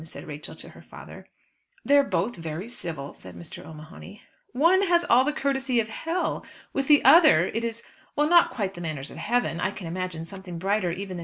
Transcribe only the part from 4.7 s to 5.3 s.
has all